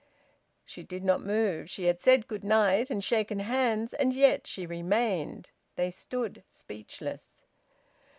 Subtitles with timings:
[0.65, 1.69] She did not move.
[1.69, 5.49] She had said `good night' and shaken hands; and yet she remained.
[5.75, 7.45] They stood speechless.